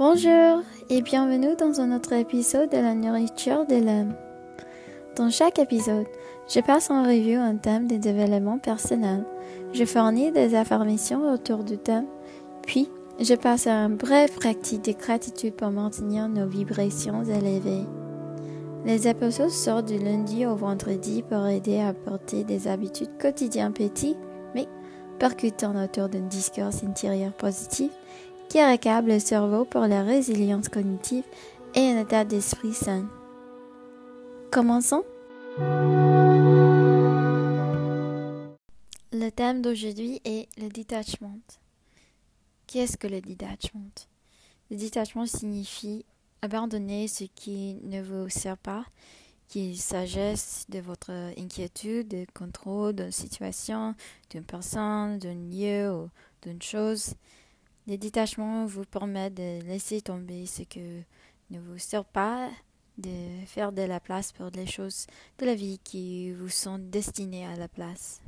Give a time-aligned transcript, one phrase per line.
[0.00, 4.14] Bonjour et bienvenue dans un autre épisode de la nourriture de l'âme.
[5.14, 6.06] Dans chaque épisode,
[6.48, 9.26] je passe en revue un thème de développement personnel.
[9.74, 12.06] Je fournis des affirmations autour du thème,
[12.62, 12.88] puis
[13.20, 17.84] je passe à un bref pratique de gratitude pour maintenir nos vibrations élevées.
[18.86, 24.16] Les épisodes sortent du lundi au vendredi pour aider à porter des habitudes quotidiennes petites,
[24.54, 24.66] mais
[25.18, 27.90] percutant autour d'un discours intérieur positif
[28.50, 31.22] qui accable le cerveau pour la résilience cognitive
[31.76, 33.08] et un état d'esprit sain.
[34.50, 35.04] Commençons.
[39.12, 41.38] Le thème d'aujourd'hui est le detachment.
[42.66, 44.08] Qu'est-ce que le detachment
[44.68, 46.04] Le detachement signifie
[46.42, 48.84] abandonner ce qui ne vous sert pas,
[49.46, 53.94] qu'il s'agisse de votre inquiétude, de contrôle d'une situation,
[54.30, 56.08] d'une personne, d'un lieu ou
[56.42, 57.14] d'une chose.
[57.86, 60.80] Le détachement vous permet de laisser tomber ce qui
[61.50, 62.48] ne vous sert pas,
[62.98, 65.06] de faire de la place pour les choses
[65.38, 68.20] de la vie qui vous sont destinées à la place.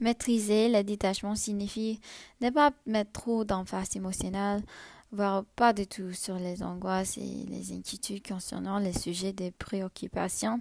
[0.00, 2.00] Maîtriser le détachement signifie
[2.40, 4.64] ne pas mettre trop d'emphase émotionnelle,
[5.12, 10.60] voire pas du tout sur les angoisses et les inquiétudes concernant les sujets de préoccupation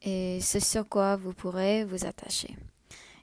[0.00, 2.56] et ce sur quoi vous pourrez vous attacher.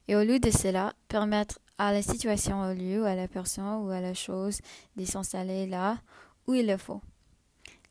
[0.08, 3.90] Et au lieu de cela, permettre à la situation, au lieu, à la personne ou
[3.90, 4.60] à la chose
[4.98, 5.98] de s'installer là
[6.46, 7.02] où il le faut.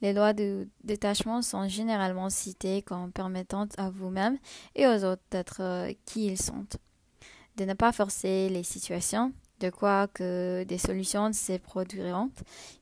[0.01, 4.39] Les lois de détachement sont généralement citées comme permettant à vous-même
[4.77, 6.67] et aux autres d'être qui ils sont.
[7.57, 12.31] De ne pas forcer les situations, de quoi que des solutions se produiront,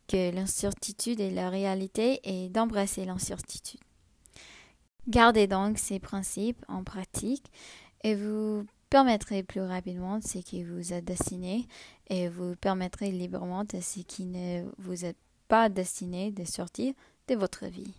[0.09, 3.81] que l'incertitude est la réalité et d'embrasser l'incertitude.
[5.09, 7.51] Gardez donc ces principes en pratique
[8.03, 8.67] et vous
[8.97, 11.67] permettrez plus rapidement ce qui vous est destiné
[12.09, 16.95] et vous permettrez librement ce qui ne vous est pas destiné de sortir
[17.29, 17.93] de votre vie.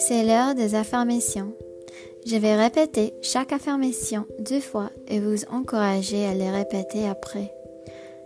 [0.00, 1.54] C'est l'heure des affirmations.
[2.26, 7.54] Je vais répéter chaque affirmation deux fois et vous encourager à les répéter après.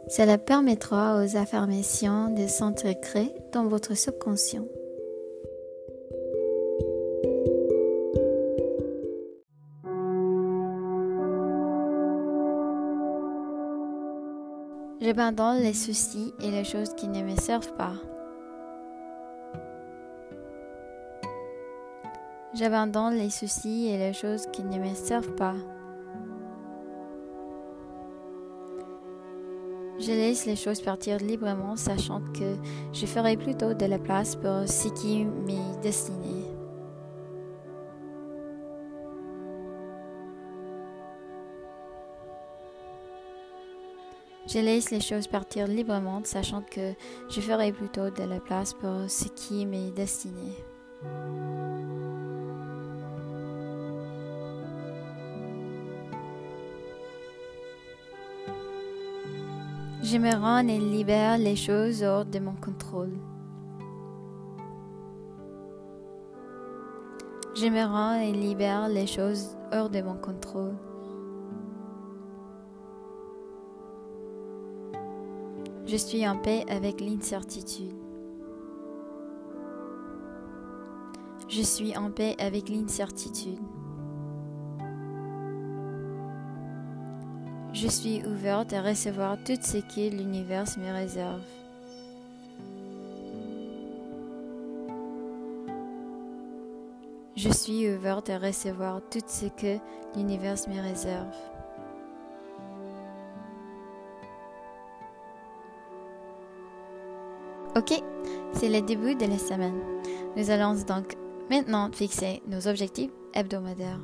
[0.09, 4.65] Cela permettra aux affirmations de s'intégrer dans votre subconscient.
[14.99, 17.93] J'abandonne les soucis et les choses qui ne me servent pas.
[22.55, 25.57] J'abandonne les soucis et les choses qui ne me servent pas.
[29.99, 32.57] Je laisse les choses partir librement, sachant que
[32.95, 36.46] je ferai plutôt de la place pour ce qui m'est destiné.
[44.47, 46.95] Je laisse les choses partir librement, sachant que
[47.29, 50.55] je ferai plutôt de la place pour ce qui m'est destiné.
[60.03, 63.19] Je me rends et libère les choses hors de mon contrôle.
[67.57, 70.77] Je me rends et libère les choses hors de mon contrôle.
[75.87, 77.95] Je suis en paix avec l'incertitude.
[81.49, 83.61] Je suis en paix avec l'incertitude.
[87.73, 91.43] Je suis ouverte à recevoir tout ce que l'univers me réserve.
[97.37, 99.79] Je suis ouverte à recevoir tout ce que
[100.17, 101.56] l'univers me réserve.
[107.77, 107.93] Ok,
[108.55, 109.79] c'est le début de la semaine.
[110.35, 111.15] Nous allons donc
[111.51, 114.01] maintenant fixer nos objectifs hebdomadaires.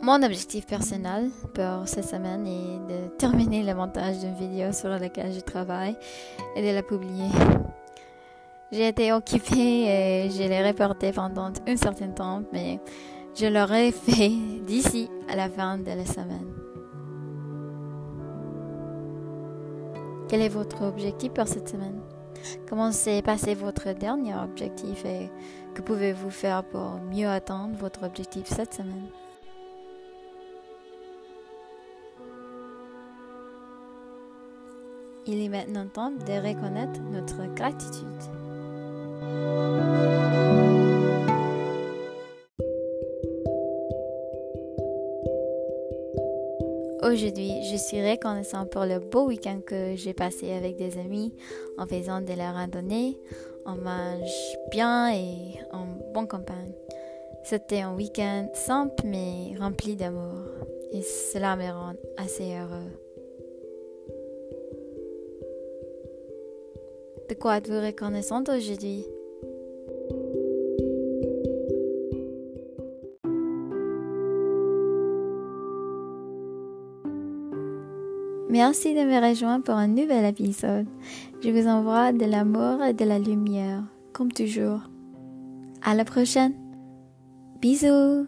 [0.00, 5.34] Mon objectif personnel pour cette semaine est de terminer le montage d'une vidéo sur laquelle
[5.34, 5.98] je travaille
[6.56, 7.28] et de la publier.
[8.72, 12.80] J'ai été occupée et je l'ai reporté pendant un certain temps, mais
[13.36, 14.32] je l'aurai fait
[14.66, 16.54] d'ici à la fin de la semaine.
[20.28, 22.00] Quel est votre objectif pour cette semaine?
[22.68, 25.30] Comment s'est passé votre dernier objectif et
[25.74, 29.08] que pouvez-vous faire pour mieux atteindre votre objectif cette semaine?
[35.26, 38.06] Il est maintenant temps de reconnaître notre gratitude.
[47.16, 51.32] Aujourd'hui, je suis reconnaissant pour le beau week-end que j'ai passé avec des amis
[51.78, 53.18] en faisant de la randonnée.
[53.64, 54.28] On mange
[54.70, 56.74] bien et en bonne campagne.
[57.42, 60.44] C'était un week-end simple mais rempli d'amour
[60.92, 62.92] et cela me rend assez heureux.
[67.30, 69.06] De quoi êtes-vous reconnaissante aujourd'hui?
[78.56, 80.86] Merci de me rejoindre pour un nouvel épisode.
[81.44, 83.82] Je vous envoie de l'amour et de la lumière,
[84.14, 84.80] comme toujours.
[85.82, 86.54] À la prochaine.
[87.60, 88.26] Bisous